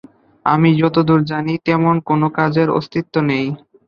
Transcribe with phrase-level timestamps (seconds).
[0.45, 3.45] আমি যতদুর জানি, তেমন কোনো কাজের অস্তিত্ব নেই।